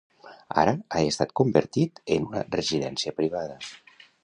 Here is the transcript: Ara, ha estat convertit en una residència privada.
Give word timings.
Ara, 0.61 0.71
ha 0.95 1.01
estat 1.09 1.35
convertit 1.41 2.03
en 2.17 2.27
una 2.31 2.43
residència 2.57 3.17
privada. 3.21 3.63